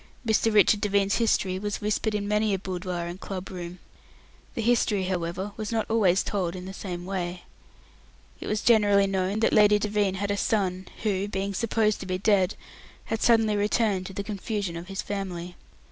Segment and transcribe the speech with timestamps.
[0.25, 0.51] Mr.
[0.51, 3.77] Richard Devine's history was whispered in many a boudoir and club room.
[4.55, 7.43] The history, however, was not always told in the same way.
[8.39, 12.17] It was generally known that Lady Devine had a son, who, being supposed to be
[12.17, 12.55] dead,
[13.13, 15.55] had suddenly returned, to the confusion of his family.